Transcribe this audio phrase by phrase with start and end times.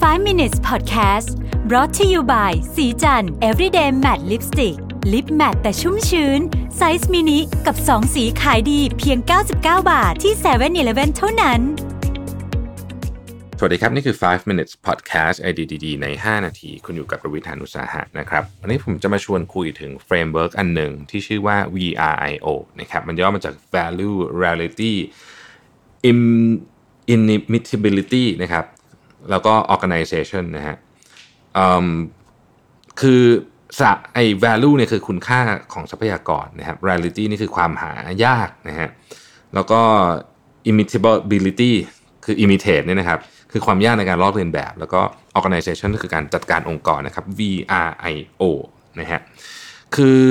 [0.00, 1.28] 5 minutes podcast
[1.68, 4.76] brought to you by ศรีจันทร์ everyday matte lipstick
[5.12, 6.40] lip matte แต่ชุ่มชื้น
[6.76, 9.18] size mini กับ 2 สีขายดีเพียง
[9.54, 9.54] 99
[9.90, 11.60] บาทที่7-Eleven เท่านั้น
[13.58, 22.46] สวัสดีครับ นี่คือ 5 minutes podcast ไอดีดีใน 5 นาที คุณอยู่กับรวิศ หาญอุตสาหะนะครับ วันนี้ผมจะมาชวนคุยถึง framework อันหนึ่งที่ชื่อว่า VRIO
[22.80, 24.94] นะครับ มันย่อมาจาก value rarity
[27.14, 28.66] inimitability นะครับ
[29.30, 30.76] แล้วก็ organization นะฮะ
[33.00, 33.22] คือ
[33.80, 35.40] สะไอ้ value เนี่ยคือคุณค่า
[35.72, 37.92] ของทรัพยากรนะครับ rarity นี่คือความหา
[38.24, 38.88] ยากนะฮะ
[39.54, 39.80] แล้วก็
[40.70, 41.72] imitability
[42.24, 43.20] คือ imitate เนี่ยนะครับ
[43.52, 45.00] คือความยากในการลอกเลียนแบบ แล้วก็
[45.38, 48.42] organization ก็คือการจัดการองค์กรนะครับ VRIO
[49.00, 49.20] นะฮะ
[49.96, 50.22] คือ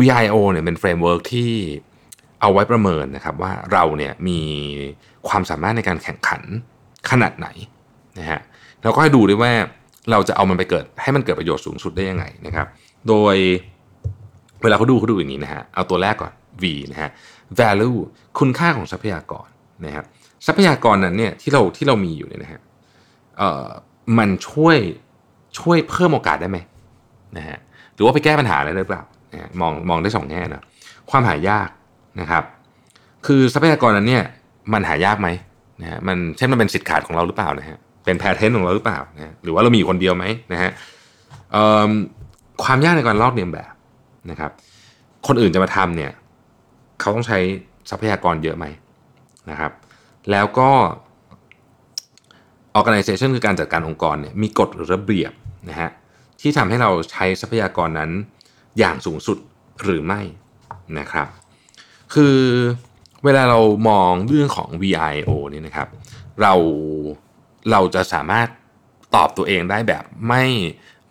[0.00, 1.52] VIO เนี่ยเป็น framework ที่
[2.40, 4.40] เอาไว้ประเมินนะครับว่าเราเนี่ยมี
[5.28, 6.42] ความสามารถในการแข่งขัน
[7.10, 7.48] ขนาดไหน
[8.18, 8.40] นะฮะ
[8.82, 9.52] แล้วก็ให้ดูด้วยว่า
[10.10, 12.66] เราจะเอามันไปเกิดให้มันเกิดประโยชน์สูงสุดได้ยังไงนะครับ
[13.08, 13.36] โดย
[14.62, 17.10] เวลาเขาดูเขาดูอย่างนี้นะฮะเอาตัวแรกก่อน V นะฮะ
[17.58, 17.98] value
[18.38, 19.48] คุณค่าของทรัพยากร
[19.86, 20.04] นะครับ
[20.46, 22.60] ทรัพยากรนั้นเนี่ยที่เราที่เรามีอยู่เนี่ยนะฮะ
[23.38, 23.68] เอ่อ
[24.18, 24.76] มันช่วย
[25.58, 26.58] ช่วยเพิ่มโอกาสได้ไหม
[27.36, 27.58] นะฮะ
[27.94, 30.62] หรือว่าไปแก้ปัญหาอะไรหรือเปล่านะมองมองได้สองแง่นะ
[31.10, 31.68] ความหายาก
[32.20, 32.44] นะครับ
[33.26, 34.24] คือทรัพยากรนั้นเนี่ย
[34.72, 35.28] มันหายากไหม
[35.82, 40.70] นะฮะมันเช่นมันเป็นสิทธิ์ขาดของเราหรือเปล่านะฮะ เป็นแพทเทนของเราหรือเปล่านะหรือว่าเรามีอยู่คนเดียวไหมนะฮะ
[42.64, 43.72] ความยากในการลอกเลียนแบบ
[44.30, 44.50] นะครับ
[45.26, 46.12] คนอื่นจะมาทำเนี่ย
[47.00, 47.38] เขาต้องใช้
[47.90, 48.66] ทรัพยากรเยอะไหม
[49.50, 49.72] นะครับ
[50.30, 50.70] แล้วก็
[52.78, 55.32] organization คือการจัดการองค์กรเนี่ยมีกฎหรือระเบียบ
[55.68, 55.90] นะฮะ
[56.40, 58.10] ที่ทำให้เราใช้ทรัพยากรนั้น
[58.78, 59.38] อย่างสูงสุด
[59.82, 60.20] หรือไม่
[60.98, 61.28] นะครับ
[62.14, 62.36] คือ
[63.24, 65.88] เวลาเรามองเรื่องของ VRIO นี่นะครับ
[66.42, 66.54] เรา
[67.70, 68.48] เราจะสามารถ
[69.14, 70.44] ตอบตัวเองได้แบบไม่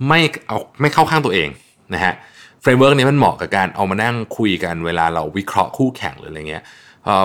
[0.07, 1.49] ไม่เอาไม่เข้าข้างตัวเอง
[1.93, 2.13] นะฮะ
[2.61, 6.63] framework นี้มันเหมาะกับการเอามานั่งคุยกันเวลาเราวิเคราะห์คู่แข่งหรืออะไรเงี้ย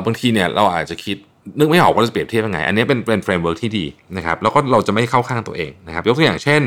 [0.04, 1.16] บางทีเนี่ยเราอาจจะคิด
[1.59, 3.84] นึกไม่ออกว่าจะเปรียบเทียบยังไง อันนี้เป็นเป็น framework ที่ดี
[4.16, 6.62] นะครับแล้วก็เราจะไม่เข้าข้างตัวเองนะครับ ยกตัวอย่างเช่น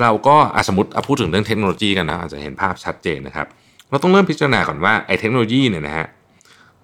[0.00, 0.36] เราก็
[0.68, 3.46] สมมติพูดถึงเรื่องเทคโนโลยีกันนะอาจจะเห็นภาพชัดเจนนะครับ
[3.90, 6.06] เราต้องเริ่มพิจารณาก่อนว่าไอ้เทคโนโลยีเนี่ยนะฮะ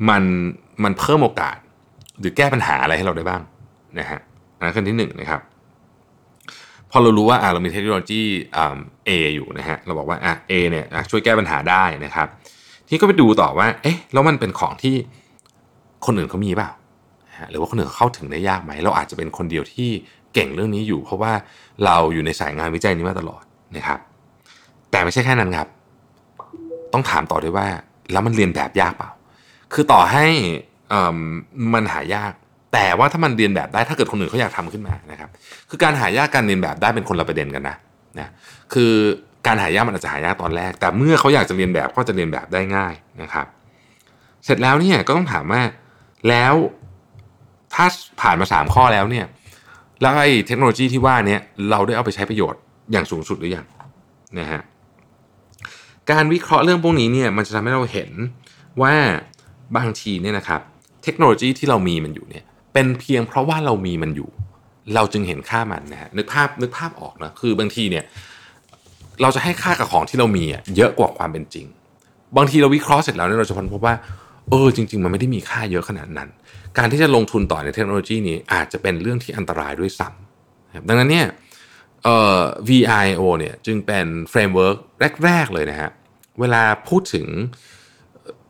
[0.08, 0.22] มัน
[0.84, 1.56] มันเพิ่มโอกาส
[2.20, 3.42] หรือแก้ปัญหาอะไรให้เราได้บ้าง
[3.98, 4.18] นะฮะ
[4.58, 5.40] อันนั้นขั้นที่หนึ่งนะครับ
[6.90, 8.22] พอเรารู้ว่าเรามีเทคโนโลยี
[9.06, 12.28] เออยู่นะฮะเราบอกว่าอะเอเนี่ยช่วยแก้ปัญหาได้นะครับ
[12.88, 14.94] ที่ก็ไปดูต่อว่าเอ๊ะแล้วมันเป็นของที่
[16.06, 16.70] คนอื่นเขามีเปล่า
[17.50, 19.90] หรือว่าคนอื่นเข้าถึงได้ยากไหม เราอาจจะเป็นคนเดียวที่
[20.34, 21.32] เก่งเรื่องนี้อยู่ เพราะว่า
[21.84, 23.42] เราอยู่ในสายงานวิจัยนี้มาตลอด
[23.76, 23.98] นะครับ
[24.90, 25.68] แต่ไม่ใช่แค่นั้นครับ
[26.92, 27.66] ต้องถามต่อด้วยว่า
[28.12, 29.10] แล้วมันเรียนแบบยากเปล่า
[29.72, 30.26] คือต่อให้
[31.74, 32.32] มันหายาก
[32.72, 35.30] แต่ว่าถ้ามันเรียนแบบได้ถ้าเกิดคนอื่นเขาอยากทำขึ้นมานะครับ
[35.70, 37.76] คือการหายากการเรียนแบบได้เป็นคนละประเด็นกันนะ
[38.18, 38.28] นะ
[38.72, 38.92] คือ
[39.46, 43.46] การหายากมันอาจจะหายากตอนแรก แต่เมื่อเขาอยากจะเรียนแบบก็จะเรียนแบบได้ง่ายนะครับ
[44.44, 45.62] เสร็จแล้วเนี่ยก็ต้องถามว่า
[46.28, 46.54] แล้ว
[47.74, 47.86] ถ้า
[48.20, 49.26] ผ่านมา 3 ข้อแล้วเนี่ย
[50.00, 51.38] แล้วไอ้เทคโนโลยีที่ว่านี้
[51.70, 52.60] เราได้เอาไปใช้ประโยชน์
[52.92, 53.66] อย่างสูงสุดหรือยัง
[54.38, 54.60] นะฮะ
[56.10, 58.10] การวิเคราะห์เรื่องพวกนี้เนี่ยมันจะทำให้เราเห็น
[58.82, 58.94] ว่า
[59.76, 60.60] บางทีเนี่ยนะครับ
[61.04, 62.44] เทคโนโลยีที่เรามีมันอยู่เนี่ย
[62.78, 64.30] เป็นเพียงเพราะว่าเรามีมันอยู่
[64.94, 68.04] เราจึงเห็นค่ามันนะฮะนึกภาพนึกภาพออกนะคือบางทีเนี่ย
[69.22, 70.44] เราจะให้ค่ากับของที่เรามี
[70.76, 71.66] เยอะกว่าความเป็นจริง
[72.36, 73.94] บางทีเราวิเคราะห์เสร็จแล้วเนี่ยเราจะพบว่า
[74.50, 76.28] เออจริง ๆ มันไม่ได้มีค่าเยอะขนาดนั้น
[76.78, 81.26] การที่จะลงทุนต่อในเทคโนโลยีนี้อาจจะเป็นเรื่องที่อันตรายด้วยซ้ำดังนั้นเนี่ย
[82.04, 84.76] เอ่อ VRIO เนี่ยจึงเป็น framework
[85.24, 85.90] แรก ๆ เลยนะฮะ
[86.40, 87.26] เวลาพูดถึง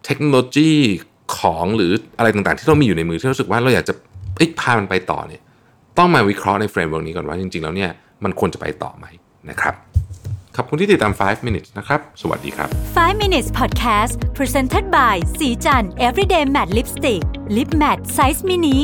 [0.04, 0.72] เทคโนโลยี
[1.38, 3.94] ของหรืออะไรต่างๆ ที่เรามีอยู่ในมือที่รู้สึกว่าเราอยากจะ
[4.60, 5.42] พามันไปต่อเนี่ย
[5.98, 7.90] ต้องมาวิเคราะห์ใน framework นี้ก่อนว่าจริง ๆ แล้วเนี่ย
[8.24, 9.06] มันควรจะไปต่อไหม
[9.50, 9.74] นะครับ
[10.56, 17.22] ขอบคุณที่ติดตาม 5 minutes นะครับ สวัสดีครับ 5 minutes podcast presented by ศรีจันทร์ everyday matte lipstick
[17.56, 18.76] lip matte size mini